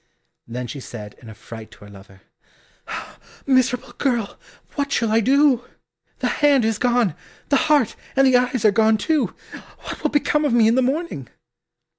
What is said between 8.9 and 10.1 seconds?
too, what will